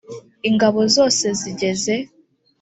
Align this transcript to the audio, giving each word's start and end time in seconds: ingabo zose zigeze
ingabo 0.49 0.79
zose 0.95 1.25
zigeze 1.41 1.93